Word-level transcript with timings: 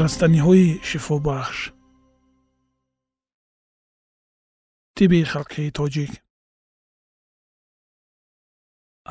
растаниҳои 0.00 0.80
шифобахш 0.88 1.58
тиби 4.96 5.20
халқии 5.32 5.74
тоҷик. 5.76 6.12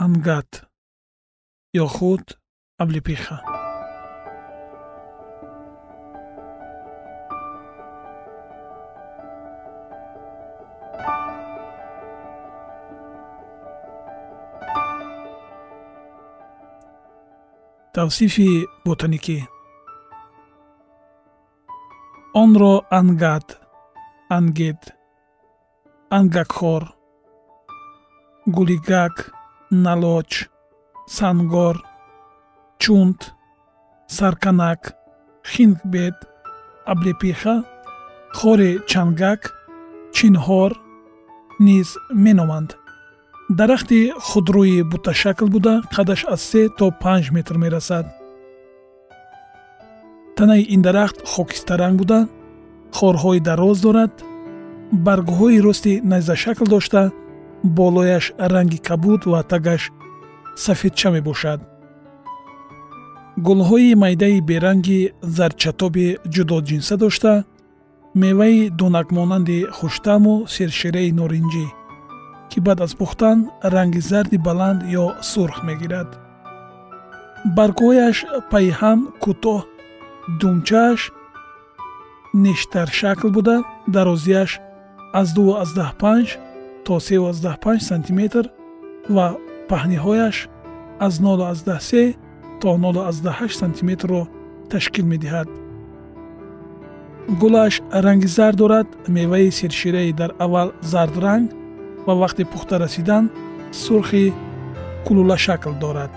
Ангат 0.03 0.51
ё 1.83 1.85
худ 1.95 2.25
аблипиха. 2.81 3.37
Тавсифи 17.95 18.49
ботаникӣ 18.85 19.37
онро 22.33 22.75
ангад 22.89 23.59
ангед 24.29 24.81
ангакхор 26.17 26.83
гулигак 28.55 29.15
налоч 29.71 30.31
сангор 31.17 31.75
чунт 32.79 33.19
сарканак 34.07 34.81
хингбед 35.51 36.15
аблепиха 36.91 37.55
хори 38.37 38.71
чангак 38.91 39.41
чинҳор 40.15 40.71
низ 41.67 41.89
меноманд. 42.23 42.69
дарахти 43.59 43.99
худрӯи 44.27 44.83
буташакл 44.91 45.47
буда 45.53 45.73
қадаш 45.95 46.21
аз 46.33 46.41
се 46.49 46.61
то 46.77 46.85
панҷ 47.01 47.25
метр 47.35 47.55
мерасад 47.63 48.05
танаи 50.41 50.63
ин 50.75 50.81
дарахт 50.87 51.17
хокистаранг 51.31 51.95
буда 52.01 52.19
хорҳои 52.97 53.39
дароз 53.49 53.77
дорад 53.85 54.13
баргҳои 55.05 55.61
рости 55.65 55.93
найзашакл 56.11 56.65
дошта 56.75 57.01
болояш 57.77 58.25
ранги 58.53 58.79
кабуд 58.87 59.21
ва 59.31 59.41
тагаш 59.51 59.83
сафедча 60.63 61.09
мебошад 61.15 61.59
гулҳои 63.47 63.95
майдаи 64.03 64.37
беранги 64.49 64.99
зарчатоби 65.37 66.07
ҷудоҷинса 66.33 66.95
дошта 67.03 67.33
меваи 68.23 68.59
донакмонанди 68.79 69.59
хуштаму 69.77 70.35
сершираи 70.55 71.11
норинҷӣ 71.19 71.65
ки 72.49 72.57
баъд 72.65 72.79
аз 72.85 72.93
пухтан 72.99 73.37
ранги 73.73 74.01
зарди 74.09 74.37
баланд 74.47 74.79
ё 75.03 75.05
сурх 75.31 75.57
мегирад. 75.67 76.09
Баргҳояш 77.57 78.17
пайҳам 78.51 78.99
кӯтоҳ 79.23 79.61
думчааш 80.39 81.11
нештаршакл 82.33 83.29
буда 83.29 83.63
дарозияш 83.87 84.59
аз 85.13 85.33
25 85.35 86.37
то 86.85 86.99
35 86.99 87.79
сантиметр 87.79 88.49
ва 89.09 89.35
паҳниҳояш 89.69 90.47
аз 90.99 91.19
03 91.19 92.15
то 92.61 92.67
08 92.77 93.51
сантиметрро 93.61 94.27
ташкил 94.69 95.05
медиҳад. 95.05 95.47
Гулаш 97.41 97.81
ранги 98.05 98.27
зард 98.27 98.57
дорад 98.57 98.87
меваи 99.07 99.51
сершираи 99.51 100.11
дар 100.13 100.31
аввал 100.39 100.69
зардранг 100.81 101.51
ва 102.05 102.13
вақти 102.21 102.43
пухта 102.51 102.79
расидан 102.79 103.29
сурхи 103.71 104.33
кулулашакл 105.05 105.73
дорад 105.83 106.11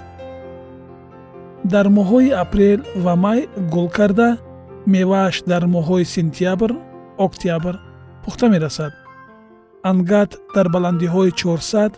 дар 1.73 1.87
моҳҳои 1.97 2.31
апрел 2.45 2.81
ва 3.05 3.15
май 3.25 3.41
гул 3.73 3.89
карда 3.99 4.29
мевааш 4.95 5.37
дар 5.51 5.63
моҳҳои 5.75 6.05
сентябр 6.17 6.71
октябр 7.27 7.75
пухта 8.25 8.47
мерасад. 8.55 8.93
Ангат 9.91 10.31
дар 10.55 10.67
баландиҳои 10.75 11.31
400 11.31 11.93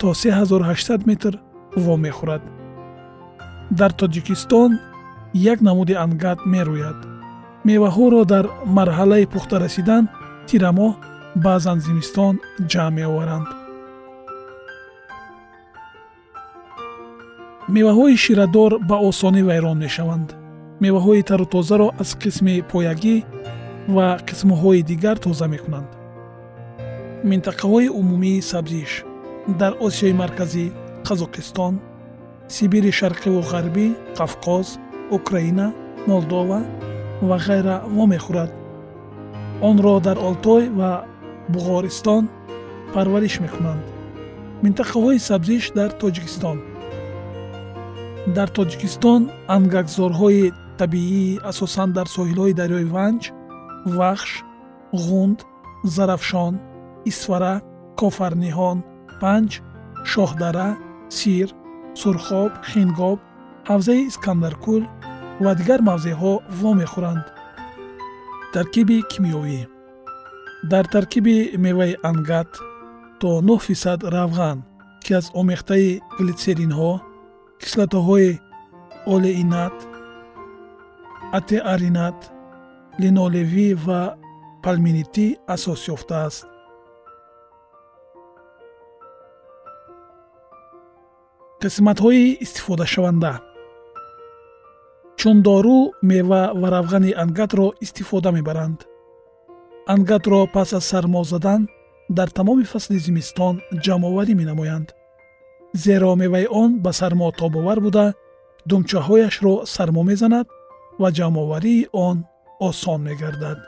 то 0.00 0.08
3800 0.14 1.06
метр 1.10 1.32
вомехӯрад 1.84 2.42
дар 3.78 3.90
тоҷикистон 4.00 4.70
як 5.52 5.58
намуди 5.68 5.94
ангат 6.04 6.38
мерӯяд. 6.52 6.98
Меваҳоро 7.68 8.22
дар 8.32 8.44
марҳалаи 8.76 9.30
пухта 9.32 9.56
расидан 9.64 10.04
тирамоҳ 10.48 10.92
баъзан 11.44 11.78
зимистон 11.86 12.34
ҷамъ 12.72 12.94
меоваранд 12.96 13.48
меваҳои 17.68 18.16
ширадор 18.16 18.72
ба 18.88 18.96
осонӣ 19.08 19.42
вайрон 19.48 19.78
мешаванд. 19.78 20.28
меваҳои 20.84 21.22
тару 21.22 21.46
тозаро 21.54 21.88
аз 22.02 22.10
қисми 22.22 22.62
поягӣ 22.70 23.16
ва 23.94 24.18
қисмҳои 24.28 24.82
дигар 24.90 25.16
тоза 25.24 25.46
мекунанд. 25.54 25.90
минтақаҳои 27.30 27.88
умумии 28.00 28.42
сабзиш 28.50 29.04
дар 29.60 29.72
осиёи 29.86 30.14
марказӣ 30.22 30.64
қазоқистон 31.06 31.74
сибири 32.54 32.90
шарқиву 33.00 33.40
ғарбӣ 33.52 33.86
қавқоз 34.18 34.66
украина 35.16 35.66
молдова 36.08 36.60
ва 37.28 37.36
ғайра 37.46 37.76
вомехӯрад. 37.96 38.50
онро 39.68 40.00
дар 40.06 40.18
олтой 40.28 40.62
ва 40.78 40.90
буғористон 41.52 42.22
парвариш 42.94 43.34
мекунанд. 43.44 43.84
минтақаҳои 44.64 45.18
сабзиш 45.28 45.64
дар 45.78 45.90
тоҷикистон 46.02 46.58
дар 48.26 48.48
тоҷикистон 48.56 49.22
ангакзорҳои 49.56 50.52
табиӣ 50.80 51.40
асосан 51.50 51.88
дар 51.96 52.06
соҳилҳои 52.16 52.58
дарёи 52.60 52.86
ванҷ 52.94 53.22
вахш 53.98 54.30
ғунд 55.04 55.38
зарафшон 55.94 56.54
исфара 57.10 57.54
кофарниҳон 58.00 58.78
панҷ 59.20 59.50
шоҳдара 60.12 60.68
сир 61.18 61.48
сурхоб 62.00 62.52
хингоб 62.70 63.18
ҳавзаи 63.70 64.06
искандаркӯл 64.10 64.82
ва 65.44 65.52
дигар 65.60 65.80
мавзеъҳо 65.90 66.34
вомехӯранд. 66.60 67.24
Таркиби 68.54 68.98
кимиёвӣ. 69.10 69.60
Дар 70.70 70.84
таркиби 70.94 71.36
меваи 71.64 71.92
ангат 72.10 72.50
то 73.20 73.28
9 73.40 73.58
фисад 73.66 74.00
равған 74.14 74.58
ки 75.04 75.12
аз 75.18 75.26
омехтаи 75.40 76.00
глитсеринҳо 76.18 76.92
кислотаҳои 77.62 78.30
олеинат 79.14 79.76
атеаринат 81.38 82.18
линолевӣ 83.02 83.68
ва 83.86 84.02
палминитӣ 84.64 85.26
асос 85.54 85.82
ёфтааст. 85.94 86.42
Қисматҳои 91.62 92.24
истифодашаванда. 92.44 93.32
Чун 95.18 95.36
дору 95.46 95.78
мева 96.10 96.42
ва 96.60 96.68
равғани 96.76 97.12
ангатро 97.22 97.66
истифода 97.84 98.30
мебаранд. 98.36 98.78
Ангатро 99.94 100.40
пас 100.54 100.70
аз 100.78 100.84
сармо 100.90 101.22
задан 101.32 101.60
дар 102.16 102.28
тамоми 102.36 102.64
фасли 102.72 102.98
зимистон 103.06 103.54
ҷамъоварӣ 103.84 104.34
менамоянд 104.40 104.88
зеро 105.74 106.14
меваи 106.16 106.46
он 106.46 106.80
ба 106.80 106.92
сармо 106.92 107.32
тобовар 107.32 107.80
буда 107.80 108.14
думчаҳояшро 108.68 109.54
сармо 109.74 110.02
мезанад 110.10 110.46
ва 111.00 111.08
ҷамъоварии 111.18 111.88
он 111.92 112.16
осон 112.68 113.00
мегардад. 113.08 113.58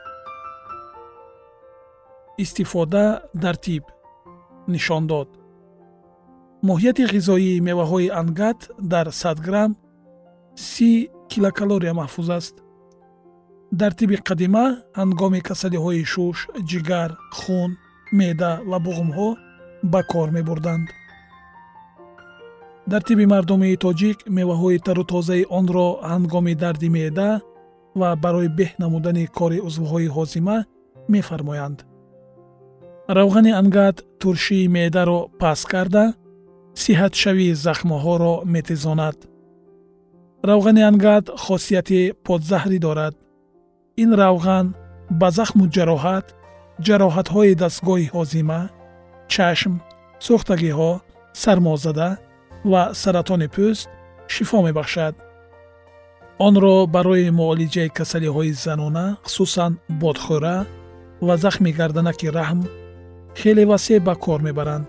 Истифода 2.39 3.23
дар 3.35 3.57
тиб. 3.57 3.85
Нишон 4.69 5.07
дод 5.07 5.29
моҳияти 6.69 7.05
ғизоии 7.15 7.63
меваҳои 7.69 8.09
ангат 8.21 8.61
дар 8.93 9.07
100 9.13 9.41
грамм 9.47 9.77
си 10.57 11.11
килокалория 11.31 11.95
маҳфуз 12.01 12.29
аст. 12.39 12.55
Дар 13.81 13.93
тиби 13.99 14.17
қадима 14.29 14.67
ҳангоми 15.01 15.41
касалиҳои 15.49 16.05
шуш 16.13 16.39
ҷигар 16.71 17.11
хун 17.39 17.71
меъда 18.19 18.53
ва 18.71 18.79
буғумҳо 18.87 19.29
ба 19.93 20.01
кор 20.13 20.29
мебурданд 20.37 20.87
дар 22.91 23.03
тиби 23.09 23.25
мардуми 23.33 23.81
тоҷик 23.85 24.19
меваҳои 24.37 24.79
тару 24.87 25.05
тозаи 25.13 25.45
онро 25.59 25.89
ҳангоми 26.11 26.55
дарди 26.63 26.89
меъда 26.97 27.31
ва 28.01 28.11
барои 28.25 28.49
беҳ 28.59 28.71
намудани 28.83 29.25
кори 29.39 29.59
узвҳои 29.69 30.13
ҳозима 30.17 30.59
мефармоянд. 31.13 31.79
Равғани 33.19 33.53
ангат 33.61 33.97
туршии 34.21 34.71
меъдаро 34.77 35.19
паст 35.41 35.65
карда 35.73 36.05
сиҳатшавии 36.83 37.59
захмҳоро 37.65 38.35
метезонад. 38.55 39.17
Равғани 40.51 40.83
ангат 40.91 41.25
хосияти 41.45 42.01
подзаҳрӣ 42.27 42.79
дорад. 42.87 43.15
Ин 44.03 44.11
равған 44.23 44.67
ба 45.21 45.29
захму 45.39 45.65
ҷароҳат 45.75 46.27
ҷароҳатҳои 46.87 47.59
дастгоҳи 47.63 48.11
ҳозима 48.15 48.61
чашм 49.33 49.75
сӯхтагиҳо 50.27 50.91
сармозада 51.43 52.09
ва 52.71 52.83
саратони 53.03 53.49
пӯст 53.55 53.89
шифо 54.35 54.59
мебахшад. 54.67 55.15
Онро 56.47 56.77
барои 56.95 57.31
муолиҷаи 57.41 57.95
касалиҳои 57.99 58.53
занона 58.65 59.07
хусусан 59.25 59.73
бодхӯра 60.01 60.57
ва 61.27 61.35
захми 61.45 61.71
гарданаки 61.79 62.29
раҳм 62.39 62.61
хеле 63.41 63.65
васеъ 63.71 63.99
ба 64.07 64.15
кор 64.25 64.41
мебаранд. 64.49 64.87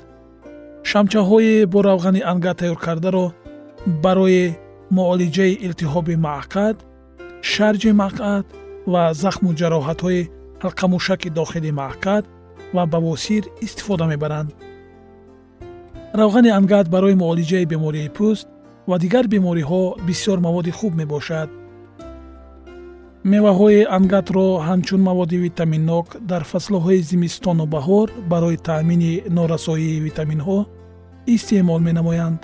Шамчаҳои 0.90 1.54
бо 1.72 1.80
равғани 1.90 2.22
ангат 2.32 2.58
тайёркардаро 2.62 3.26
барои 4.04 4.44
муолиҷаи 4.98 5.54
илтиҳоби 5.66 6.16
маъқад 6.28 6.78
шарҷи 7.52 7.92
мақъад 8.04 8.46
ва 8.92 9.04
захму 9.24 9.50
ҷароҳатҳои 9.60 10.22
ҳалқамушаки 10.64 11.30
дохили 11.40 11.72
маъқад 11.82 12.24
ва 12.76 12.84
бавосир 12.94 13.44
истифода 13.66 14.06
мебаранд 14.14 14.50
равғани 16.22 16.50
ангат 16.60 16.88
барои 16.90 17.16
муолиҷаи 17.22 17.66
бемории 17.66 18.10
пӯст 18.18 18.48
ва 18.90 18.96
дигар 19.04 19.26
бемориҳо 19.34 19.84
бисёр 20.08 20.38
маводи 20.48 20.72
хуб 20.78 20.94
мебошад. 21.02 21.50
меваҳои 23.34 23.88
ангатро 23.98 24.48
ҳамчун 24.68 25.02
маводи 25.10 25.38
витаминнок 25.46 26.08
дар 26.32 26.44
фаслҳои 26.52 27.06
зимистону 27.12 27.66
баҳор 27.76 28.08
барои 28.32 28.58
таъмини 28.68 29.14
норасоии 29.38 30.04
витаминҳо 30.08 30.60
истеъмол 31.36 31.82
менамоянд. 31.88 32.42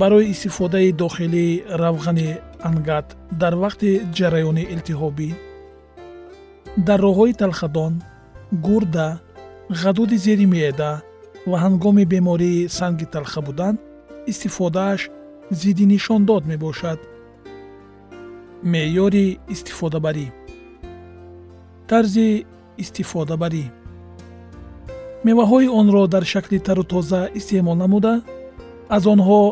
барои 0.00 0.30
истифодаи 0.32 0.92
дохилии 1.02 1.62
равғани 1.82 2.30
ангат 2.68 3.06
дар 3.42 3.54
вақти 3.64 3.90
ҷараёни 4.16 4.64
илтиҳобӣ. 4.74 5.30
дар 6.86 6.98
роҳҳои 7.06 7.32
талхадон 7.40 7.92
гурда 8.66 9.08
ғадуди 9.70 10.16
зери 10.16 10.46
меъда 10.46 11.02
ва 11.46 11.58
ҳангоми 11.58 12.04
бемории 12.06 12.68
санги 12.68 13.06
талха 13.06 13.40
будан 13.42 13.78
истифодааш 14.26 15.10
зидди 15.50 15.86
нишондод 15.86 16.46
мебошад. 16.46 16.98
Меъёри 18.62 19.38
истифодабарӣ. 19.48 20.26
Тарзи 21.88 22.46
истифодабарӣ. 22.82 23.64
Меваҳои 25.26 25.68
онро 25.80 26.06
дар 26.06 26.24
шакли 26.24 26.58
тару 26.58 26.84
тоза 26.84 27.28
истеъмол 27.38 27.74
намуда 27.74 28.14
аз 28.88 29.04
онҳо 29.06 29.42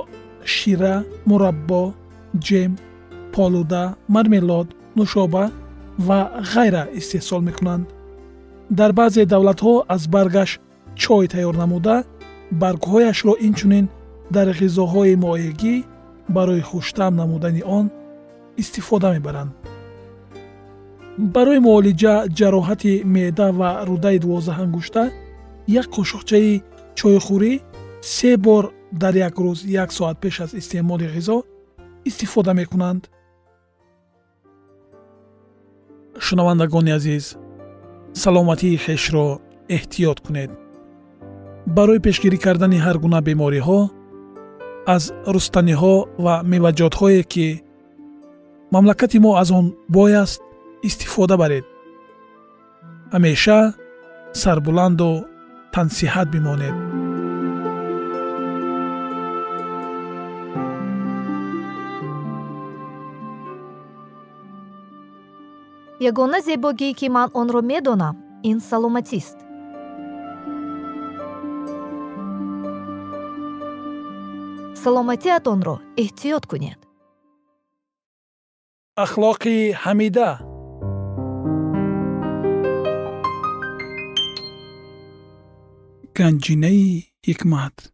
шира 0.45 0.95
мураббо 1.27 1.83
ҷем 2.47 2.73
полуда 3.35 3.85
мармелод 4.15 4.69
нушоба 4.97 5.45
ва 6.07 6.19
ғайра 6.53 6.85
истеҳсол 6.99 7.41
мекунанд 7.49 7.87
дар 8.71 8.93
баъзе 8.93 9.27
давлатҳо 9.27 9.85
аз 9.89 10.09
баргаш 10.09 10.61
чой 10.97 11.27
тайёр 11.29 11.57
намуда 11.63 12.05
баргҳояшро 12.63 13.35
инчунин 13.47 13.87
дар 14.35 14.49
ғизоҳои 14.61 15.15
моегӣ 15.25 15.77
барои 16.29 16.61
хуштам 16.61 17.13
намудани 17.17 17.63
он 17.79 17.91
истифода 18.57 19.09
мебаранд. 19.13 19.53
Барои 21.19 21.59
муолиҷа 21.67 22.15
ҷароҳати 22.39 22.93
меъда 23.15 23.49
ва 23.59 23.71
рудаи 23.89 24.19
дувоздаҳангушта 24.25 25.03
як 25.81 25.87
қошуқчаи 25.97 26.63
чойхӯрӣ 26.99 27.53
се 28.15 28.37
бор 28.37 28.65
дар 29.03 29.15
як 29.15 29.35
рӯз 29.45 29.59
як 29.83 29.93
соат 29.93 30.17
пеш 30.23 30.41
аз 30.41 30.53
истеъмоли 30.61 31.07
ғизо 31.15 31.37
истифода 32.05 32.53
мекунанд. 32.55 33.03
Шунавандагони 36.19 36.91
азиз 36.99 37.37
саломатии 38.23 38.77
хешро 38.85 39.27
эҳтиёт 39.77 40.19
кунед. 40.27 40.51
Барои 41.77 42.05
пешгирӣ 42.07 42.39
кардани 42.45 42.79
ҳар 42.85 42.97
гуна 43.05 43.21
бемориҳо 43.29 43.81
аз 44.95 45.05
рустаниҳо 45.35 45.95
ва 46.25 46.35
меваҷотҳое 46.53 47.23
ки 47.33 47.47
мамлакати 48.75 49.19
мо 49.25 49.31
аз 49.43 49.49
он 49.59 49.67
бой 49.97 50.13
аст 50.25 50.41
истифода 50.89 51.37
баред. 51.43 51.65
Ҳамеша 53.15 53.59
сарбуланду 54.43 55.11
тансиҳат 55.75 56.29
бимонед 56.35 56.94
ягона 66.01 66.41
зебогӣ 66.41 66.91
ки 66.99 67.09
ман 67.09 67.29
онро 67.41 67.61
медонам 67.63 68.17
ин 68.43 68.59
саломатист. 68.61 69.39
Саломатиатонро 74.83 75.77
эҳтиёт 76.03 76.45
кунед. 76.51 76.81
Ахлоқи 79.05 79.57
ҳамида. 79.83 80.31
Ганҷинаи 86.17 86.87
ҳикмат 87.27 87.94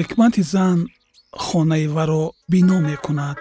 ҳикмати 0.00 0.42
зан 0.52 0.78
хонаи 1.44 1.86
варо 1.96 2.24
бино 2.52 2.78
мекунад. 2.90 3.38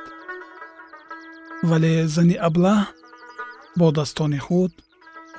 Вале 1.70 1.94
зани 2.16 2.36
аблаҳ 2.48 2.82
бо 3.80 3.88
daстони 3.98 4.40
худ 4.46 4.74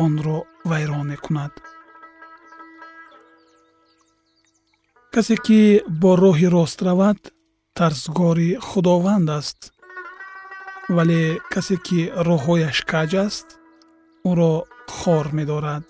онро 0.05 0.39
вайрон 0.71 1.07
мекунад. 1.13 1.53
Касе 5.15 5.37
ки 5.47 5.61
бо 6.01 6.11
роҳи 6.23 6.49
рост 6.57 6.79
равад 6.87 7.21
тарзгори 7.79 8.51
худованд 8.69 9.29
аст. 9.39 9.61
Вале 10.97 11.23
касе 11.53 11.77
ки 11.87 12.01
роҳҳояш 12.29 12.79
каҷ 12.93 13.13
аст 13.27 13.49
ӯро 14.31 14.53
хор 14.97 15.27
медорад 15.39 15.85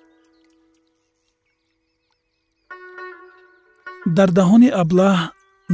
дар 4.17 4.31
даҳони 4.39 4.71
аблаҳ 4.83 5.19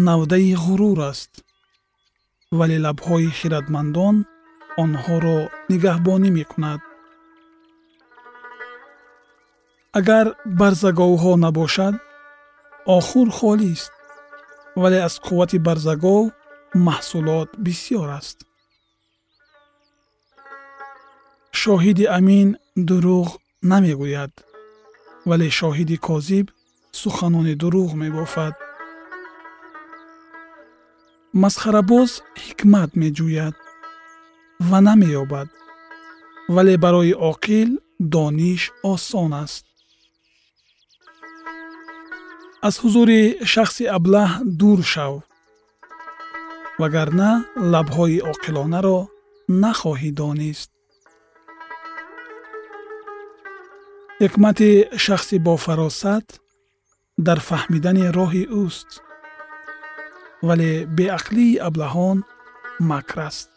навдаи 0.09 0.53
ғурур 0.65 0.99
аст 1.11 1.33
вале 2.59 2.77
лабҳои 2.87 3.29
хиратмандон 3.39 4.17
онҳоро 4.83 5.39
нигаҳбонӣ 5.71 6.31
мекунад. 6.39 6.81
Агар 9.99 10.27
барзаговҳо 10.61 11.33
набошад 11.45 11.95
охур 12.97 13.29
холист 13.39 13.93
вале 14.83 14.99
аз 15.09 15.15
қуввати 15.27 15.59
барзагов 15.67 16.25
маҳсулот 16.89 17.49
бисьёр 17.65 18.09
аст. 18.19 18.39
Шоҳиди 21.61 22.05
амин 22.19 22.49
дурӯғ 22.89 23.29
намегӯяд 23.71 24.33
вале 25.29 25.49
шоҳиди 25.59 25.97
козиб 26.09 26.47
суханони 27.01 27.55
дурӯғ 27.61 27.91
мебофад. 28.03 28.55
Масхарабоз 31.43 32.11
ҳикмат 32.45 32.91
меҷӯяд 33.01 33.55
ва 34.69 34.79
намеёбад 34.87 35.49
вале 36.55 36.75
барои 36.85 37.13
оқил 37.31 37.71
дониш 38.15 38.63
осон 38.93 39.33
аст. 39.45 39.65
Аз 42.67 42.75
ҳузури 42.83 43.23
шахси 43.53 43.85
аблаҳ 43.97 44.31
дур 44.61 44.81
шав 44.93 45.15
вагарна 46.81 47.31
лабҳои 47.73 48.19
оқилонаро 48.33 48.99
нахоҳӣ 49.63 50.11
донист. 50.21 50.71
Ҳикмати 54.23 54.71
шахси 55.05 55.37
бофаросат 55.47 56.27
дар 57.25 57.39
фаҳмидани 57.49 58.05
роҳи 58.19 58.45
ӯст 58.65 58.91
вале 60.47 60.71
беақлии 60.99 61.61
аблаҳон 61.69 62.19
макр 62.91 63.19
аст. 63.29 63.49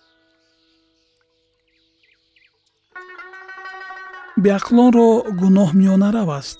Беақлонро 4.46 5.10
гуноҳ 5.42 5.70
миёнарав 5.82 6.30
аст 6.40 6.60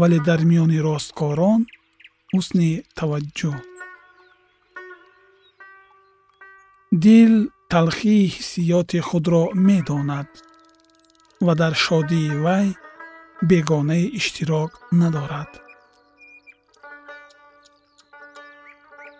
вале 0.00 0.18
дар 0.28 0.40
миёни 0.50 0.78
росткорон 0.88 1.60
ҳусни 2.34 2.70
таваҷҷӯҳ. 2.98 3.56
Дил 7.04 7.34
талхии 7.72 8.24
ҳиссиёти 8.34 8.98
худро 9.08 9.44
медонад 9.68 10.28
ва 11.46 11.52
дар 11.60 11.74
шодии 11.84 12.30
вай 12.44 12.68
бегонаи 13.42 14.10
иштирок 14.18 14.80
надорад. 14.92 15.50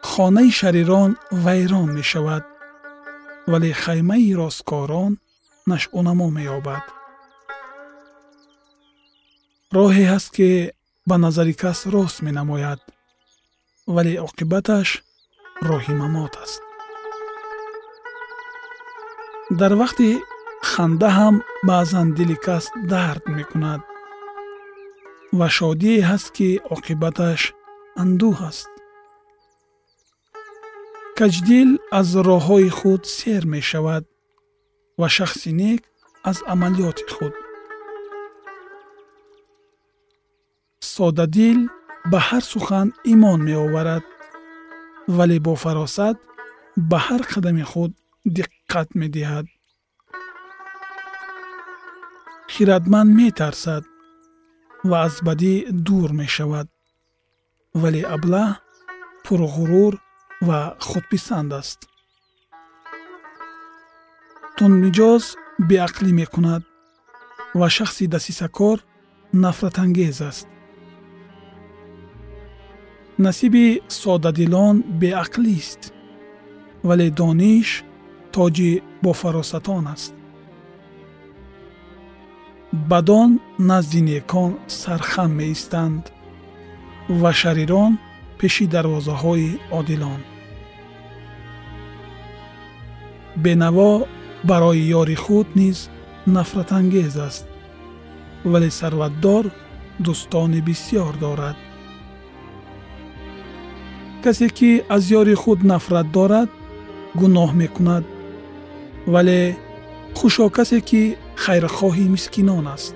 Хонаи 0.03 0.51
шарирон 0.51 1.17
вайрон 1.31 1.95
мешавад 1.95 2.45
вале 3.47 3.73
хаймаи 3.73 4.35
росткорон 4.35 5.13
нашъунамо 5.67 6.29
меёбад. 6.37 6.85
Роҳе 9.77 10.05
ҳаст 10.13 10.31
ки 10.37 10.51
ба 11.09 11.17
назари 11.25 11.55
кас 11.63 11.79
рост 11.95 12.19
менамояд 12.27 12.81
вале 13.95 14.15
оқибаташ 14.27 14.89
роҳи 15.69 15.95
мамот 16.01 16.35
аст. 16.45 16.63
Дар 19.61 19.73
вақти 19.83 20.09
ханда 20.71 21.09
ҳам 21.19 21.35
баъзан 21.69 22.09
дили 22.17 22.37
кас 22.47 22.65
дард 22.93 23.25
мекунад 23.39 23.81
ва 25.33 25.49
шодие 25.57 26.01
ҳаст 26.11 26.29
ки 26.37 26.49
оқибаташ 26.75 27.41
андӯҳ 28.03 28.37
аст. 28.51 28.71
Каҷдил 31.19 31.71
аз 31.99 32.09
роҳҳои 32.29 32.71
худ 32.79 33.03
сер 33.19 33.43
мешавад 33.55 34.05
ва 35.01 35.09
шахси 35.17 35.51
нек 35.63 35.83
аз 36.31 36.39
амалиёти 36.53 37.05
худ. 37.15 37.35
Содадил 40.95 41.61
ба 42.11 42.19
ҳар 42.29 42.45
сухан 42.53 42.89
имон 43.13 43.41
меоварад 43.49 44.05
вале 45.17 45.39
бо 45.47 45.55
фаросат 45.65 46.17
ба 46.91 46.99
ҳар 47.07 47.23
қадами 47.33 47.65
худ 47.71 47.93
диққат 48.37 48.89
медиҳад. 49.01 49.47
Хиратманд 52.53 53.11
метарсад 53.21 53.85
ва 54.85 54.99
аз 55.07 55.15
бадӣ 55.27 55.55
дур 55.87 56.11
мешавад 56.21 56.69
вале 57.81 58.03
аблаҳ 58.17 58.51
пурғурур 59.25 59.95
ва 60.49 60.61
худписанд 60.89 61.51
аст 61.61 61.81
тунмиҷоз 64.57 65.25
беақлӣ 65.71 66.11
мекунад 66.21 66.63
ва 67.59 67.69
шахси 67.77 68.05
дасисакор 68.15 68.79
нафратангез 69.43 70.19
аст 70.31 70.49
насиби 73.25 73.67
содадилон 74.01 74.77
беақлист 75.03 75.83
вале 76.89 77.07
дониш 77.21 77.69
тоҷи 78.35 78.73
бофаросатон 79.05 79.87
аст 79.95 80.13
бадон 82.73 83.41
назди 83.59 84.01
некон 84.01 84.59
сархам 84.67 85.37
меистанд 85.37 86.13
ва 87.09 87.33
шарирон 87.33 87.99
пеши 88.39 88.67
дарвозаҳои 88.67 89.59
одилон. 89.79 90.21
Бенаво 93.37 94.07
барои 94.45 94.91
ёри 95.01 95.15
худ 95.15 95.49
низ 95.57 95.89
нафратангез 96.27 97.17
аст 97.17 97.47
вале 98.45 98.71
сарватдор 98.71 99.45
дӯстони 100.05 100.61
бисьёр 100.61 101.15
дорад. 101.25 101.57
Касе 104.23 104.49
ки 104.49 104.83
аз 104.89 105.11
ёри 105.11 105.35
худ 105.35 105.61
нафрат 105.63 106.11
дорад 106.11 106.51
гуноҳ 107.21 107.51
мекунад 107.55 108.05
вале 109.07 109.57
хушо 110.15 110.51
касе 110.51 110.81
ки 110.81 111.17
хайрхоҳи 111.43 112.07
мискинон 112.15 112.67
аст. 112.75 112.95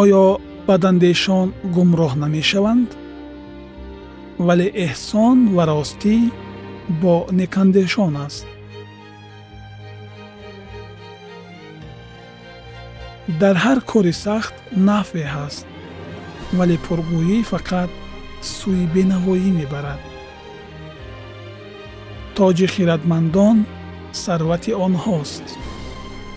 Оё 0.00 0.24
бадандешон 0.68 1.48
гумроҳ 1.74 2.12
намешаванд? 2.24 2.90
Вале 4.46 4.68
эҳсон 4.86 5.38
ва 5.56 5.64
ростӣ 5.70 6.16
бо 7.00 7.14
некандешон 7.40 8.14
аст. 8.26 8.46
Дар 13.40 13.56
ҳар 13.64 13.78
кори 13.90 14.14
сахт 14.24 14.54
нафъе 14.88 15.26
ҳаст 15.36 15.66
вале 16.58 16.76
пургӯӣ 16.84 17.38
фақат 17.52 17.90
сӯи 18.54 18.84
бенавоӣ 18.94 19.50
мебарад. 19.58 20.00
Тоҷи 22.36 22.66
хиратмандон 22.74 23.56
сарвати 24.24 24.72
онҳост 24.86 25.46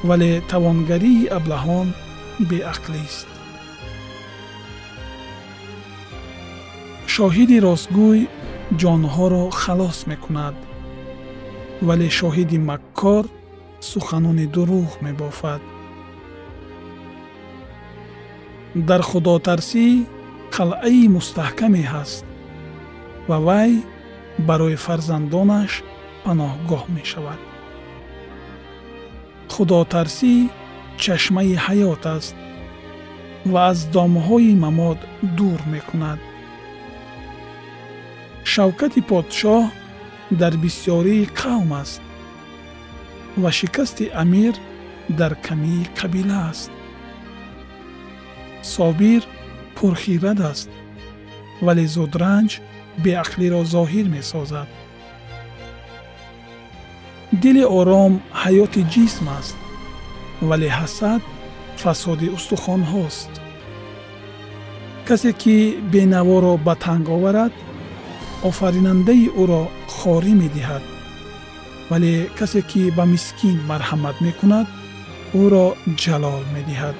вале 0.10 0.32
тавонгарии 0.52 1.30
аблаҳон 1.38 1.88
беақлист 2.50 3.30
шоҳиди 7.16 7.58
ростгӯй 7.68 8.20
ҷонҳоро 8.82 9.46
халос 9.62 10.00
мекунад 10.12 10.56
вале 11.88 12.08
шоҳиди 12.20 12.58
маккор 12.70 13.24
суханони 13.90 14.46
дурӯғ 14.56 14.92
мебофад. 15.06 15.62
Дар 18.88 19.02
худотарсӣ 19.10 19.86
қалъаи 20.56 21.04
мустаҳкаме 21.18 21.84
ҳаст 21.94 22.24
ва 23.30 23.38
вай 23.48 23.72
барои 24.48 24.78
фарзандонаш 24.86 25.72
паноҳгоҳ 26.24 26.84
мешавад 26.98 27.51
худотарсӣ 29.54 30.34
чашмаи 31.02 31.54
ҳаёт 31.66 32.04
аст 32.18 32.36
ва 33.52 33.62
аз 33.72 33.80
домҳои 33.96 34.54
мамот 34.64 35.00
дур 35.38 35.60
мекунад. 35.74 36.20
Шавкати 38.54 39.02
подшоҳ 39.12 39.64
дар 40.42 40.54
бисьёрии 40.64 41.30
қавм 41.42 41.70
аст 41.82 42.02
ва 43.42 43.50
шикасти 43.60 44.06
амир 44.24 44.56
дар 45.20 45.34
камии 45.46 45.90
қабила 46.00 46.40
аст. 46.52 46.72
Собир 48.74 49.22
пурхират 49.76 50.40
аст 50.52 50.70
вале 51.66 51.86
зудранҷ 51.96 52.52
беақлиро 53.04 53.62
зоҳир 53.74 54.08
месозад 54.18 54.70
дили 57.32 57.64
ором 57.80 58.14
ҳаёти 58.42 58.82
ҷисм 58.94 59.26
аст 59.40 59.58
вале 60.50 60.70
ҳасад 60.80 61.22
фасоди 61.84 62.28
устухонҳост 62.38 63.32
касе 65.08 65.32
ки 65.42 65.58
бенаворо 65.94 66.54
ба 66.66 66.74
танг 66.84 67.06
оварад 67.16 67.54
офаринандаи 68.50 69.26
ӯро 69.42 69.64
хорӣ 69.96 70.34
медиҳад. 70.44 70.84
Вале 71.90 72.14
касе 72.40 72.62
ки 72.72 72.82
ба 72.98 73.04
мискин 73.14 73.58
марҳамат 73.72 74.18
мекунад 74.28 74.68
ӯро 75.44 75.68
ҷалол 76.02 76.44
медиҳад. 76.56 76.98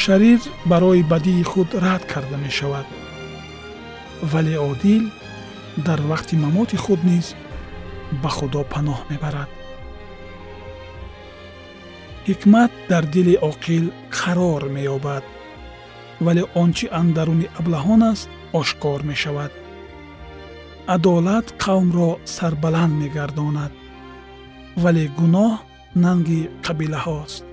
Шарир 0.00 0.40
барои 0.70 1.02
бадии 1.12 1.42
худ 1.50 1.68
рад 1.84 2.02
карда 2.12 2.36
мешавад. 2.46 2.86
Вале 4.32 4.54
одил 4.70 5.04
дар 5.86 6.00
вақти 6.10 6.34
мамоти 6.44 6.76
худ 6.84 7.00
низ 7.10 7.26
ба 8.22 8.30
худо 8.36 8.62
паноҳ 8.72 9.00
мебарад. 9.10 9.50
Ҳикмат 12.28 12.72
дар 12.90 13.04
дили 13.14 13.34
оқил 13.50 13.84
қарор 14.18 14.62
меёбад 14.76 15.24
вале 16.24 16.42
он 16.62 16.70
чи 16.76 16.86
андаруни 17.00 17.46
аблаҳон 17.60 18.02
аст 18.12 18.28
ошкор 18.60 19.00
мешавад. 19.10 19.52
Адолат 20.94 21.46
қавмро 21.64 22.10
сарбаланд 22.36 22.94
мегардонад 23.02 23.72
вале 24.82 25.04
гуноҳ 25.18 25.52
нанги 26.04 26.40
қабилаҳост 26.66 27.44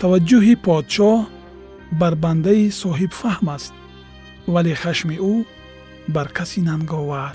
таваҷҷӯҳи 0.00 0.54
подшоҳ 0.66 1.18
бар 2.00 2.14
бандаи 2.24 2.64
соҳибфаҳм 2.82 3.46
аст 3.56 3.74
вале 4.54 4.72
хашми 4.82 5.16
ӯ 5.32 5.34
бар 6.14 6.28
каси 6.36 6.60
нанговар 6.68 7.34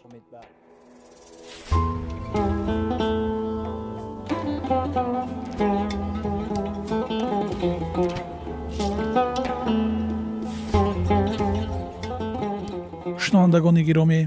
Шунавандагони 13.51 13.83
гиромӣ. 13.89 14.21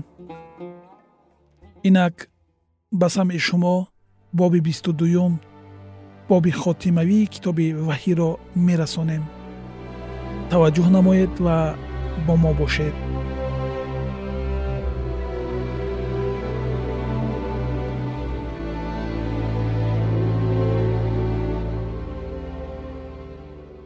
Инак 1.89 2.15
ба 3.01 3.09
самъи 3.09 3.39
шумо 3.47 3.87
боби 4.33 4.61
бисту 4.61 4.93
дуюм 4.93 5.33
боби 6.29 6.51
хотимавии 6.51 7.31
китоби 7.35 7.67
ваҳиро 7.89 8.31
мерасонем. 8.67 9.25
Таваҷҷӯҳ 10.51 10.89
намоед 10.97 11.33
ва 11.47 11.59
бо 12.27 12.35
мо 12.43 12.53
бошед. 12.61 12.95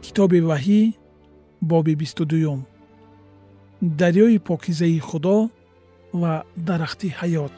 Китоби 0.05 0.39
ваҳӣ 0.49 0.81
боби 1.71 1.93
бисту 2.01 2.23
дуюм 2.31 2.59
дарёи 3.81 4.39
покизаи 4.39 4.99
худо 4.99 5.49
ва 6.11 6.43
дарахти 6.57 7.09
ҳаёт. 7.19 7.55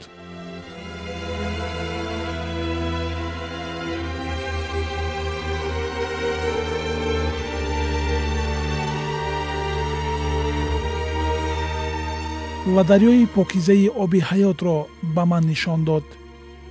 Ва 12.65 12.84
дарёи 12.84 13.25
покизаи 13.25 13.89
оби 13.89 14.19
ҳаётро 14.29 14.88
ба 15.15 15.25
ман 15.25 15.43
нишон 15.51 15.84
дод 15.84 16.05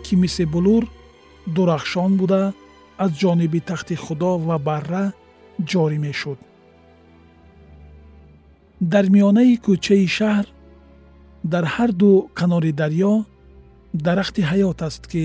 ки 0.05 0.15
мисли 0.15 0.45
булур 0.45 0.85
дурахшон 1.47 2.17
буда 2.17 2.55
аз 2.99 3.11
ҷониби 3.21 3.61
тахти 3.61 3.97
худо 4.05 4.39
ва 4.39 4.57
барра 4.59 5.05
ҷорӣ 5.71 5.99
мешуд 5.99 6.39
дар 8.81 9.05
миёнаи 9.15 9.55
кӯчаи 9.65 10.07
шаҳр 10.17 10.47
дар 11.53 11.65
ҳар 11.75 11.91
ду 12.01 12.11
канори 12.39 12.73
дарьё 12.81 13.15
дарахти 14.07 14.43
ҳаёт 14.51 14.79
аст 14.89 15.03
ки 15.13 15.25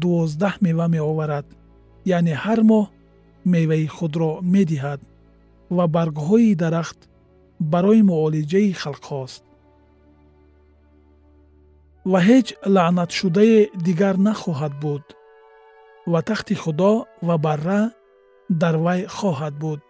дувоздаҳ 0.00 0.54
мева 0.64 0.86
меоварад 0.94 1.46
яъне 2.16 2.34
ҳар 2.44 2.60
моҳ 2.70 2.86
меваи 3.52 3.86
худро 3.96 4.32
медиҳад 4.54 5.00
ва 5.76 5.84
баргҳои 5.94 6.54
дарахт 6.62 7.00
барои 7.72 8.02
муолиҷаи 8.10 8.70
халқҳост. 8.82 9.42
Ва 12.10 12.18
ҳеҷ 12.28 12.46
лаънатшудае 12.74 13.60
дигар 13.86 14.16
нахоҳад 14.26 14.74
буд 14.82 15.04
ва 16.12 16.20
тахти 16.28 16.54
худо 16.62 16.92
ва 17.26 17.36
барра 17.44 17.82
дар 18.62 18.76
вай 18.84 19.00
хоҳад 19.16 19.54
буд 19.62 19.80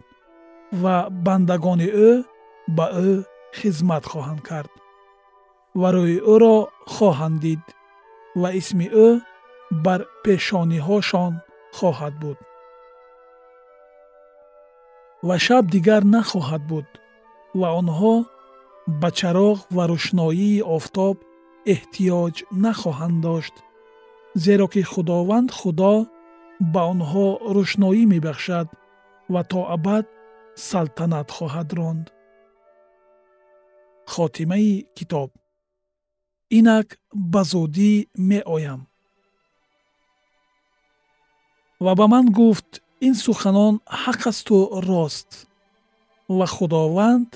ва 0.81 0.95
бандагони 1.25 1.89
ӯ 2.09 2.11
ба 2.77 2.85
ӯ 3.09 3.11
хизмат 3.57 4.03
хоҳанд 4.11 4.41
кард 4.49 4.71
ва 5.79 5.89
рӯи 5.95 6.17
ӯро 6.33 6.57
хоҳанд 6.95 7.37
дид 7.45 7.63
ва 8.41 8.49
исми 8.59 8.87
ӯ 9.07 9.09
бар 9.85 10.01
пешониҳошон 10.23 11.33
хоҳад 11.77 12.15
буд. 12.21 12.39
ва 15.27 15.35
шаб 15.45 15.63
дигар 15.75 16.03
нахоҳад 16.15 16.63
буд 16.71 16.87
ва 17.59 17.69
онҳо 17.81 18.15
ба 19.01 19.09
чароғ 19.19 19.57
ва 19.75 19.83
рӯшноии 19.91 20.65
офтоб 20.77 21.15
эҳтиёҷ 21.73 22.35
нахоҳанд 22.63 23.17
дошт 23.25 23.55
зеро 24.43 24.65
ки 24.73 24.81
худованд 24.91 25.49
худо 25.59 25.93
ба 26.73 26.81
онҳо 26.93 27.27
рӯшноӣ 27.55 28.01
мебахшад 28.13 28.67
ва 29.33 29.41
то 29.51 29.61
абад 29.75 30.05
салтанат 30.69 31.27
хоҳад 31.37 31.69
ронд 31.79 32.05
хотимаи 34.05 34.85
китоб. 34.95 35.29
Инак 36.49 36.99
ба 37.13 37.43
зудӣ 37.43 38.07
меоям. 38.29 38.81
Ва 41.79 41.95
ба 41.95 42.05
ман 42.07 42.25
гуфт 42.37 42.71
ин 43.07 43.15
суханон 43.15 43.75
ҳақ 44.01 44.21
асту 44.31 44.57
рост. 44.89 45.29
Ва 46.37 46.47
худованд 46.55 47.29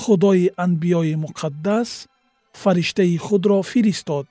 худои 0.00 0.46
анбиёи 0.64 1.14
муқаддас 1.24 1.90
фариштаи 2.52 3.16
худро 3.26 3.58
фиристод. 3.62 4.26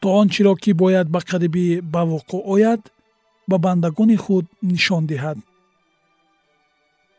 То 0.00 0.06
он 0.20 0.28
чиро 0.28 0.54
ки 0.62 0.72
бояд 0.72 1.06
ба 1.14 1.20
қарибӣ 1.28 1.66
ба 1.92 2.02
вуқӯъ 2.10 2.40
ояд 2.54 2.82
ба 3.48 3.56
бандагони 3.64 4.16
худ 4.24 4.46
нишон 4.70 5.04
диҳад. 5.10 5.38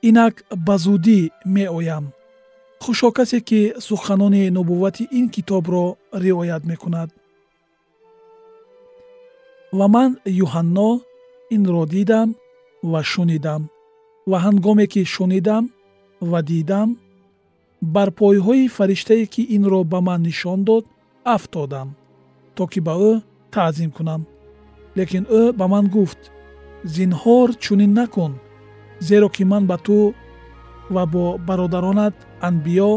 Инак 0.07 0.35
ба 0.65 0.75
зудӣ 0.83 1.19
меоям 1.55 2.05
хушо 2.83 3.09
касе 3.17 3.39
ки 3.47 3.59
суханони 3.79 4.49
нубуввати 4.55 5.03
ин 5.11 5.25
китобро 5.29 5.85
риоят 6.23 6.63
мекунад. 6.71 7.09
Ва 9.77 9.87
ман 9.95 10.11
юҳанно 10.43 10.89
инро 11.55 11.83
дидам 11.93 12.29
ва 12.91 13.01
шунидам 13.11 13.61
ва 14.29 14.37
ҳангоме 14.45 14.85
ки 14.93 15.01
шунидам 15.13 15.63
ва 16.31 16.39
дидам 16.49 16.89
бар 17.95 18.09
пойҳои 18.19 18.71
фариштае 18.75 19.25
ки 19.33 19.41
инро 19.55 19.79
ба 19.91 19.99
ман 20.07 20.21
нишон 20.27 20.59
дод 20.67 20.85
афтодам 21.35 21.89
то 22.55 22.63
ки 22.71 22.79
ба 22.87 22.93
ӯ 23.09 23.13
таъзим 23.53 23.91
кунам. 23.97 24.21
Лекин 24.97 25.23
ӯ 25.39 25.41
ба 25.59 25.65
ман 25.73 25.85
гуфт 25.95 26.21
зинҳор 26.95 27.47
чунин 27.63 27.91
накун 27.99 28.33
зеро 29.07 29.27
ки 29.35 29.43
ман 29.51 29.63
ба 29.71 29.77
ту 29.85 29.97
ва 30.95 31.03
бо 31.13 31.23
бародаронат 31.47 32.15
анбиё 32.47 32.93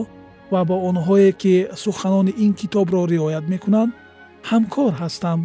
ва 0.53 0.61
бо 0.69 0.77
онҳое 0.89 1.31
ки 1.43 1.55
суханони 1.83 2.33
ин 2.45 2.53
китобро 2.61 3.01
риоят 3.13 3.45
мекунанд 3.53 3.93
ҳамкор 4.51 4.93
ҳастам. 5.01 5.41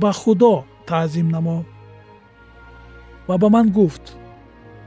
Ба 0.00 0.12
худо 0.20 0.54
таъзим 0.88 1.28
намо. 1.34 1.58
Ва 3.28 3.36
ба 3.42 3.48
ман 3.54 3.66
гуфт 3.78 4.04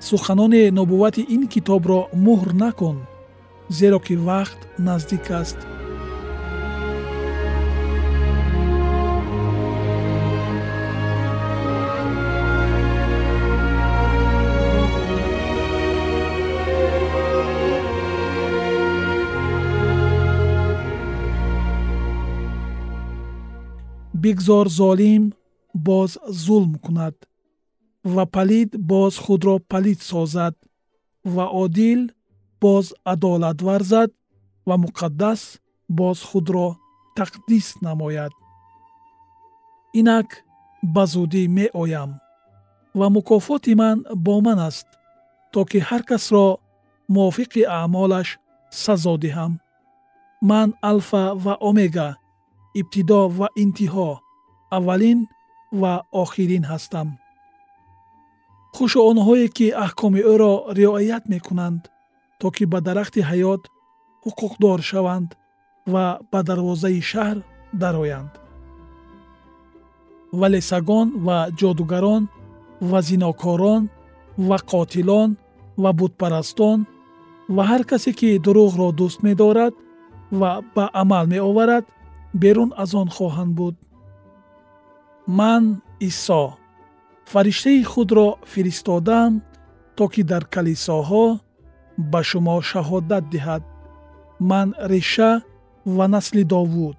суханони 0.10 0.72
нубуввати 0.78 1.22
ин 1.36 1.44
китобро 1.54 2.00
муҳр 2.26 2.50
накун 2.64 2.98
зеро 3.78 4.00
ки 4.06 4.16
вақт 4.28 4.60
наздик 4.88 5.26
аст 5.42 5.60
бигзор 24.24 24.68
золим 24.80 25.24
боз 25.74 26.12
зулм 26.44 26.74
кунад 26.84 27.16
ва 28.14 28.26
палид 28.26 28.70
боз 28.92 29.14
худро 29.24 29.56
палид 29.72 30.00
созад 30.10 30.56
ва 31.36 31.46
одил 31.64 32.02
боз 32.62 32.86
адолат 33.12 33.60
варзад 33.68 34.12
ва 34.68 34.76
муқаддас 34.84 35.42
боз 36.00 36.18
худро 36.30 36.68
тақдис 37.18 37.68
намояд. 37.86 38.34
Инак 40.00 40.30
ба 40.94 41.04
зудӣ 41.14 41.44
меоям 41.58 42.12
ва 43.00 43.08
мукофоти 43.16 43.74
ман 43.82 43.98
бо 44.26 44.36
ман 44.46 44.60
аст 44.70 44.88
то 45.52 45.60
ки 45.70 45.80
ҳар 45.88 46.04
касро 46.10 46.48
мувофиқи 47.14 47.64
аъмолаш 47.78 48.30
сазо 48.84 49.16
диҳам. 49.24 49.54
Ман 50.50 50.70
алфа 50.90 51.24
ва 51.44 51.54
омега 51.70 52.10
ибтидо 52.80 53.22
ва 53.38 53.48
интиҳо 53.64 54.10
аввалин 54.78 55.20
ва 55.82 55.94
охирин 56.22 56.64
ҳастам. 56.72 57.08
Хушо 58.76 59.00
онҳое 59.12 59.48
ки 59.58 59.68
аҳкоми 59.86 60.22
ӯро 60.34 60.54
риоят 60.80 61.24
мекунанд 61.34 61.82
то 62.40 62.48
ки 62.56 62.64
ба 62.72 62.80
дарахти 62.88 63.22
ҳаёт 63.30 63.62
ҳуқуқдор 64.26 64.80
шаванд 64.90 65.30
ва 65.94 66.06
ба 66.32 66.40
дарвозаи 66.48 67.02
шаҳр 67.12 67.38
дароянд. 67.82 68.32
Вале 70.40 70.62
сагон 70.72 71.08
ва 71.26 71.38
ҷодугарон 71.60 72.24
ва 72.90 73.00
зинокорон 73.10 73.84
ва 74.48 74.58
қотилон 74.72 75.30
ва 75.84 75.90
бутпарастон 76.00 76.80
ва 77.56 77.64
ҳар 77.70 77.82
касе 77.90 78.12
ки 78.20 78.30
дурӯғро 78.46 78.88
дӯст 79.00 79.20
медорад 79.28 79.74
ва 80.40 80.52
ба 80.76 80.86
амал 81.02 81.26
меоварад 81.34 81.86
берун 82.34 82.74
аз 82.78 82.94
он 82.96 83.10
хоҳанд 83.10 83.54
буд. 83.56 83.76
Ман 85.28 85.82
исо 86.00 86.44
фариштаи 87.26 87.84
худро 87.84 88.28
фиристодам 88.52 89.42
то 89.96 90.08
ки 90.14 90.22
дар 90.24 90.44
калисоҳо 90.54 91.26
ба 92.12 92.22
шумо 92.30 92.62
шаҳодат 92.70 93.26
диҳад. 93.34 93.64
Ман 94.40 94.68
реша 94.92 95.32
ва 95.86 96.06
насли 96.08 96.44
довуд 96.44 96.98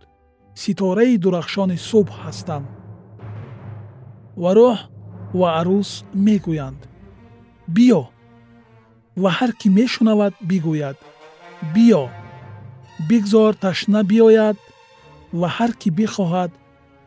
ситораи 0.63 1.19
дурахшони 1.23 1.79
субҳ 1.89 2.11
ҳастам 2.23 2.65
ва 4.43 4.51
рӯҳ 4.59 4.79
ва 5.39 5.49
арӯс 5.61 5.91
мегӯянд. 6.27 6.81
Биё 7.75 8.03
ва 9.23 9.31
ҳар 9.37 9.51
кӣ 9.61 9.69
мешунавад 9.79 10.35
бигӯяд. 10.49 10.99
Биё 11.75 12.03
бигзор 13.09 13.53
ташна 13.65 14.01
биёяд 14.11 14.57
ва 15.41 15.49
ҳар 15.57 15.73
кӣ 15.81 15.89
бихоҳад 15.99 16.53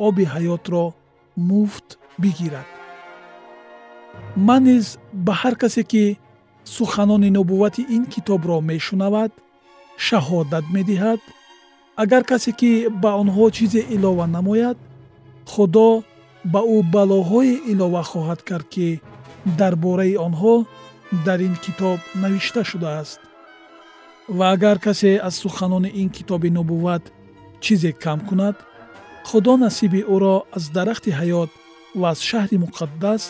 оби 0.08 0.24
ҳаётро 0.34 0.86
муфт 1.50 1.88
бигирад. 2.22 2.68
Ман 4.48 4.62
низ 4.68 4.86
ба 5.26 5.34
ҳар 5.42 5.56
касе 5.62 5.84
ки 5.92 6.04
суханони 6.76 7.30
нубуввати 7.38 7.84
ин 7.96 8.04
китобро 8.14 8.58
мешунавад 8.70 9.32
шаҳодат 10.06 10.66
медиҳад. 10.76 11.22
Агар 12.04 12.24
касе 12.32 12.52
ки 12.60 12.72
ба 13.02 13.12
онҳо 13.22 13.46
чизе 13.58 13.82
илова 13.96 14.26
намояд 14.38 14.78
худо 15.52 15.90
ба 16.54 16.62
ӯ 16.76 16.78
балоҳое 16.96 17.56
илова 17.72 18.04
хоҳад 18.12 18.40
кард 18.50 18.68
ки 18.74 18.88
дар 19.60 19.74
бораи 19.84 20.16
онҳо 20.28 20.56
дар 21.26 21.40
ин 21.48 21.56
китоб 21.66 22.00
навишта 22.22 22.62
шудааст. 22.72 23.20
Ва 24.38 24.46
агар 24.56 24.78
касе 24.86 25.12
аз 25.28 25.36
суханони 25.44 25.90
ин 26.02 26.10
китоби 26.18 26.50
нубувват 26.58 27.04
чизе 27.64 27.92
кам 28.04 28.20
кунад 28.28 28.56
худо 29.28 29.54
насиби 29.64 30.02
ӯро 30.16 30.36
аз 30.58 30.66
дарахти 30.76 31.12
ҳаёт 31.20 31.52
ва 32.00 32.08
аз 32.14 32.20
шаҳри 32.30 32.58
муқаддас 32.66 33.24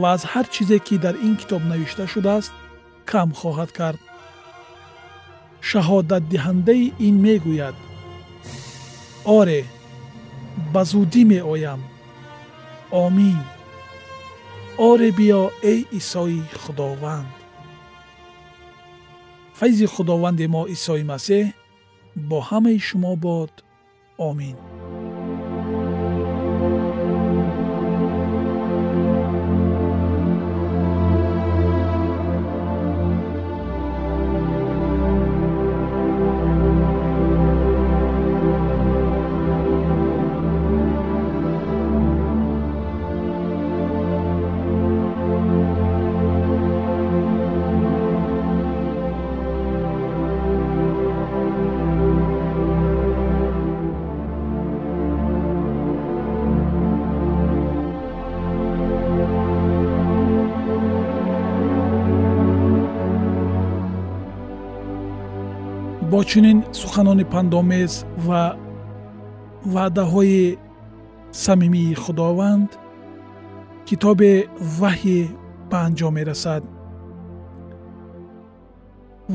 ва 0.00 0.08
аз 0.16 0.22
ҳар 0.32 0.46
чизе 0.54 0.78
ки 0.86 0.94
дар 1.04 1.14
ин 1.26 1.34
китоб 1.40 1.62
навишта 1.70 2.04
шудааст 2.12 2.52
кам 3.10 3.28
хоҳад 3.40 3.70
кард. 3.78 4.00
шаҳодатдиҳандаи 5.68 6.84
ин 7.06 7.14
мегӯяд. 7.24 7.76
Оре 9.38 9.60
ба 10.72 10.82
зудӣ 10.90 11.22
меоям. 11.30 11.80
Омин. 13.04 13.40
Оре 14.88 15.08
биё 15.18 15.42
эй 15.72 15.80
исои 15.98 16.40
худованд. 16.62 17.30
Файзи 19.58 19.86
худованди 19.94 20.46
мо 20.54 20.62
исои 20.76 21.04
масеҳ 21.12 21.44
бо 22.16 22.38
ҳамаи 22.40 22.78
шумо 22.78 23.16
бод. 23.16 23.52
Омин 24.18 24.56
чунин 66.24 66.58
суханони 66.72 67.24
пандомез 67.24 67.92
ва 68.26 68.42
ваъдаҳои 69.74 70.58
самимии 71.44 71.94
худованд 71.94 72.70
китоби 73.88 74.32
ваҳйе 74.80 75.22
ба 75.70 75.78
анҷом 75.86 76.12
мерасад. 76.18 76.62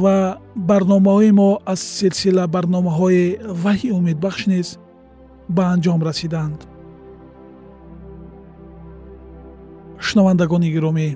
Ва 0.02 0.18
барномаҳои 0.70 1.32
мо 1.40 1.50
аз 1.74 1.82
силсила 1.98 2.46
барномаҳои 2.56 3.26
ваҳйи 3.64 3.96
умедбахш 4.00 4.42
низ 4.52 4.68
ба 5.56 5.64
анҷом 5.74 6.00
расиданд. 6.10 6.60
Шунавандагони 10.06 10.70
гиромӣ 10.76 11.10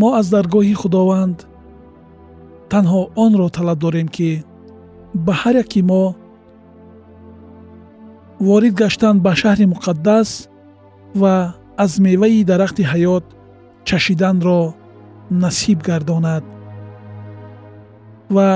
мо 0.00 0.08
аз 0.20 0.26
даргоҳи 0.34 0.74
худованд 0.82 1.38
танҳо 2.72 3.00
онро 3.24 3.46
талаб 3.56 3.78
дорем 3.84 4.08
ки 4.16 4.30
ба 5.26 5.32
ҳар 5.40 5.54
яки 5.64 5.80
мо 5.90 6.04
ворид 8.48 8.74
гаштан 8.82 9.16
ба 9.24 9.32
шаҳри 9.40 9.66
муқаддас 9.74 10.28
ва 11.20 11.34
аз 11.84 11.92
меваи 12.06 12.44
дарахти 12.50 12.82
ҳаёт 12.92 13.24
чашиданро 13.88 14.60
насиб 15.42 15.78
гардонад. 15.88 16.44
Ва 18.34 18.48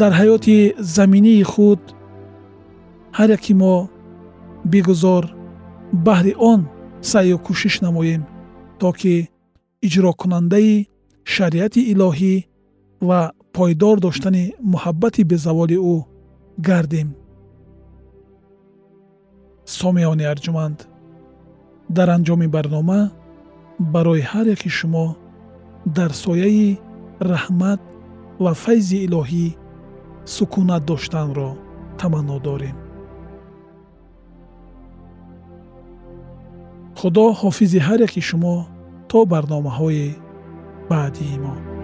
дар 0.00 0.12
ҳаёти 0.20 0.56
заминии 0.96 1.42
худ 1.52 1.80
ҳар 3.18 3.28
яки 3.36 3.54
мо 3.60 3.74
бигузор 4.72 5.24
баҳри 6.06 6.32
он 6.52 6.60
саъю 7.10 7.38
кӯшиш 7.46 7.74
намоем 7.86 8.22
то 8.80 8.88
ки 9.00 9.14
иҷрокунандаи 9.86 10.74
шариати 11.34 11.80
илоҳӣ 11.92 12.34
ва 13.08 13.20
пойдор 13.56 13.96
доштани 14.06 14.44
муҳаббати 14.72 15.22
безаволи 15.32 15.76
ӯ 15.94 15.96
гардем. 16.68 17.08
Сомиёни 19.78 20.24
арҷуманд 20.32 20.78
дар 21.96 22.08
анҷоми 22.16 22.48
барнома 22.56 23.00
барои 23.94 24.22
ҳар 24.30 24.46
яки 24.54 24.70
шумо 24.78 25.06
дар 25.96 26.10
сояи 26.24 26.68
раҳмат 27.32 27.80
ва 28.44 28.52
файзи 28.62 28.98
илоҳӣ 29.06 29.46
сукунат 30.34 30.82
доштанро 30.90 31.50
таманно 32.00 32.36
дорем. 32.48 32.76
Худо 36.98 37.24
ҳофизи 37.42 37.78
ҳар 37.86 37.98
яки 38.06 38.22
шумо 38.28 38.54
то 39.10 39.18
барномаҳои 39.32 40.06
баъдии 40.90 41.38
мо 41.44 41.75